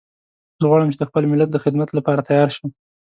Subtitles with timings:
[0.59, 2.69] زه غواړم چې د خپل ملت د خدمت لپاره تیار شم